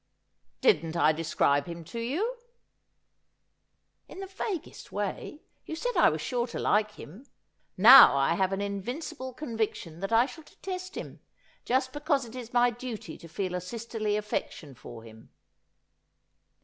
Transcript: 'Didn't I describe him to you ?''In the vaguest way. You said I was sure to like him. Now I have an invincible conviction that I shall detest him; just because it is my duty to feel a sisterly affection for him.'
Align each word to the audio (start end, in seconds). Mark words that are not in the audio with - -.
'Didn't 0.67 0.97
I 0.97 1.11
describe 1.11 1.67
him 1.67 1.83
to 1.83 1.99
you 1.99 2.37
?''In 4.09 4.19
the 4.19 4.25
vaguest 4.25 4.91
way. 4.91 5.43
You 5.67 5.75
said 5.75 5.95
I 5.95 6.09
was 6.09 6.21
sure 6.21 6.47
to 6.47 6.57
like 6.57 6.93
him. 6.93 7.27
Now 7.77 8.15
I 8.17 8.33
have 8.33 8.51
an 8.51 8.61
invincible 8.61 9.31
conviction 9.31 9.99
that 9.99 10.11
I 10.11 10.25
shall 10.25 10.43
detest 10.43 10.95
him; 10.97 11.19
just 11.65 11.93
because 11.93 12.25
it 12.25 12.35
is 12.35 12.51
my 12.51 12.71
duty 12.71 13.15
to 13.19 13.27
feel 13.27 13.53
a 13.53 13.61
sisterly 13.61 14.17
affection 14.17 14.73
for 14.73 15.03
him.' 15.03 15.29